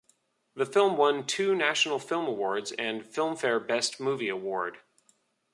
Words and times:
The 0.55 0.65
film 0.65 0.97
won 0.97 1.27
two 1.27 1.53
National 1.53 1.99
Film 1.99 2.25
Awards 2.25 2.71
and 2.71 3.03
Filmfare 3.03 3.59
Best 3.59 3.99
Movie 3.99 4.29
Award. 4.29 4.79